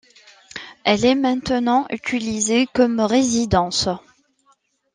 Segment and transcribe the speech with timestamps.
[0.83, 3.87] Elle est maintenant utilisée comme résidence.